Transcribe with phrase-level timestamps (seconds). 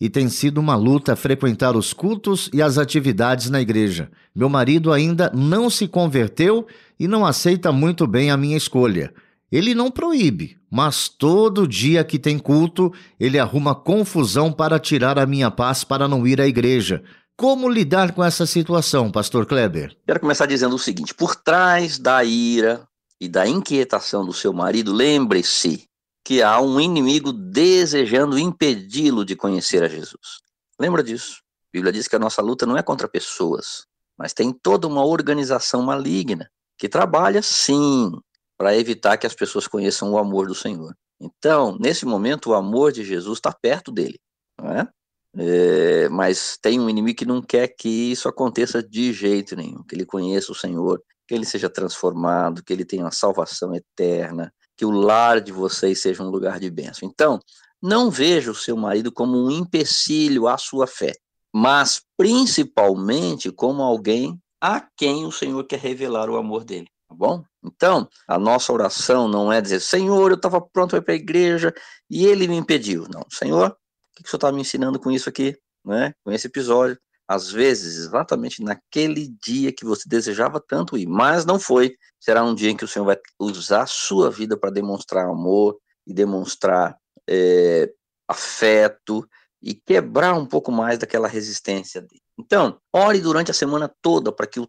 [0.00, 4.10] e tem sido uma luta frequentar os cultos e as atividades na igreja.
[4.34, 6.66] Meu marido ainda não se converteu
[6.98, 9.12] e não aceita muito bem a minha escolha.
[9.52, 15.26] Ele não proíbe, mas todo dia que tem culto, ele arruma confusão para tirar a
[15.26, 17.02] minha paz para não ir à igreja.
[17.36, 19.96] Como lidar com essa situação, pastor Kleber?
[20.06, 22.86] Quero começar dizendo o seguinte: por trás da ira
[23.20, 25.89] e da inquietação do seu marido, lembre-se
[26.30, 30.38] que há um inimigo desejando impedi-lo de conhecer a Jesus.
[30.78, 31.42] Lembra disso?
[31.42, 33.84] A Bíblia diz que a nossa luta não é contra pessoas,
[34.16, 38.12] mas tem toda uma organização maligna que trabalha sim
[38.56, 40.96] para evitar que as pessoas conheçam o amor do Senhor.
[41.20, 44.20] Então, nesse momento, o amor de Jesus está perto dele,
[44.56, 44.88] não é?
[45.36, 49.96] É, mas tem um inimigo que não quer que isso aconteça de jeito nenhum, que
[49.96, 54.86] ele conheça o Senhor, que ele seja transformado, que ele tenha uma salvação eterna, que
[54.86, 57.06] o lar de vocês seja um lugar de bênção.
[57.06, 57.38] Então,
[57.82, 61.12] não veja o seu marido como um empecilho à sua fé,
[61.52, 67.44] mas principalmente como alguém a quem o Senhor quer revelar o amor dele, tá bom?
[67.62, 71.16] Então, a nossa oração não é dizer, Senhor, eu estava pronto para ir para a
[71.16, 71.74] igreja
[72.08, 73.04] e ele me impediu.
[73.12, 73.76] Não, Senhor, o
[74.16, 76.14] que, que o Senhor está me ensinando com isso aqui, né?
[76.24, 76.98] com esse episódio?
[77.30, 81.96] Às vezes exatamente naquele dia que você desejava tanto ir, mas não foi.
[82.18, 85.78] Será um dia em que o Senhor vai usar a sua vida para demonstrar amor
[86.04, 86.98] e demonstrar
[87.28, 87.88] é,
[88.26, 89.24] afeto
[89.62, 92.20] e quebrar um pouco mais daquela resistência dele.
[92.36, 94.68] Então, ore durante a semana toda para que o,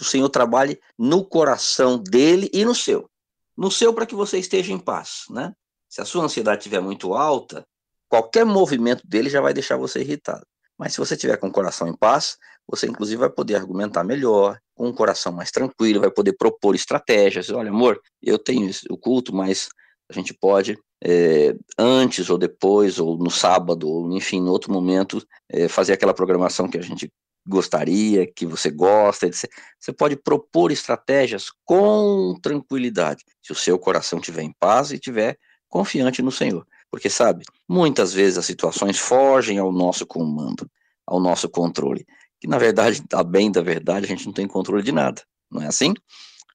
[0.00, 3.06] o Senhor trabalhe no coração dele e no seu.
[3.54, 5.52] No seu para que você esteja em paz, né?
[5.90, 7.66] Se a sua ansiedade estiver muito alta,
[8.08, 10.46] qualquer movimento dele já vai deixar você irritado.
[10.78, 14.58] Mas se você tiver com o coração em paz, você inclusive vai poder argumentar melhor,
[14.74, 17.50] com um coração mais tranquilo, vai poder propor estratégias.
[17.50, 19.68] Olha, amor, eu tenho o culto, mas
[20.08, 25.20] a gente pode, é, antes ou depois, ou no sábado, ou enfim, em outro momento,
[25.50, 27.10] é, fazer aquela programação que a gente
[27.46, 29.50] gostaria, que você gosta, etc.
[29.80, 35.36] Você pode propor estratégias com tranquilidade, se o seu coração estiver em paz e estiver
[35.68, 36.66] confiante no Senhor.
[36.90, 40.68] Porque, sabe, muitas vezes as situações fogem ao nosso comando,
[41.06, 42.06] ao nosso controle.
[42.40, 45.22] Que, na verdade, a bem da verdade, a gente não tem controle de nada.
[45.50, 45.94] Não é assim?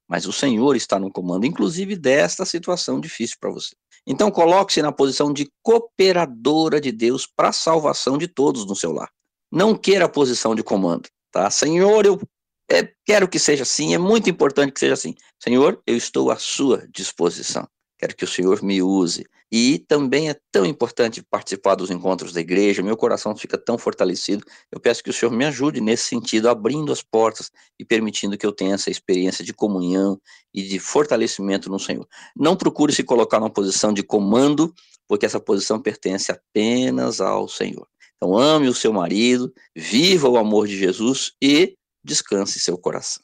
[0.08, 3.76] Mas o Senhor está no comando, inclusive desta situação difícil para você.
[4.06, 8.92] Então, coloque-se na posição de cooperadora de Deus para a salvação de todos no seu
[8.92, 9.10] lar.
[9.52, 11.50] Não queira a posição de comando, tá?
[11.50, 12.20] Senhor, eu
[12.70, 15.16] é, quero que seja assim, é muito importante que seja assim.
[15.42, 17.68] Senhor, eu estou à sua disposição.
[18.04, 19.26] Quero que o Senhor me use.
[19.50, 24.46] E também é tão importante participar dos encontros da igreja, meu coração fica tão fortalecido.
[24.70, 27.50] Eu peço que o Senhor me ajude nesse sentido, abrindo as portas
[27.80, 30.20] e permitindo que eu tenha essa experiência de comunhão
[30.54, 32.06] e de fortalecimento no Senhor.
[32.36, 34.74] Não procure se colocar numa posição de comando,
[35.08, 37.88] porque essa posição pertence apenas ao Senhor.
[38.18, 43.24] Então, ame o seu marido, viva o amor de Jesus e descanse seu coração.